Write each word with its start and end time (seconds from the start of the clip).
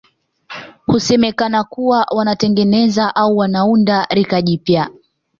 Husemekana 0.85 1.63
kuwa 1.63 2.03
wanatengeneza 2.11 3.15
au 3.15 3.37
wanaunda 3.37 4.07
rika 4.11 4.41
jipya 4.41 4.89